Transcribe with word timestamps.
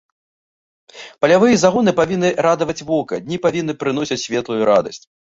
Палявыя 1.25 1.55
загоны 1.63 1.93
павінны 1.99 2.31
радаваць 2.45 2.77
вока, 2.89 3.21
дні 3.27 3.37
павінны 3.45 3.73
прыносіць 3.85 4.19
светлую 4.25 4.59
радасць. 4.73 5.05